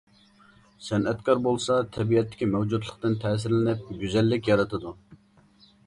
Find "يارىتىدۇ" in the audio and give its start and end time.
4.55-5.01